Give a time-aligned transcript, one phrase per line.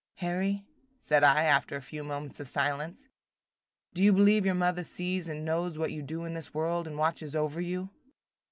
[0.15, 0.65] "Harry,"
[0.99, 3.07] said I, after a few moments of silence,
[3.93, 6.97] "do you believe your mother sees and knows what you do in this world, and
[6.97, 7.91] watches over you?"